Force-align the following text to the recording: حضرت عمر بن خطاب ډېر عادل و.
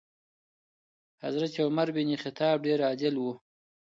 حضرت 1.23 1.53
عمر 1.65 1.87
بن 1.95 2.09
خطاب 2.23 2.57
ډېر 2.67 2.79
عادل 2.87 3.15
و. 3.19 3.25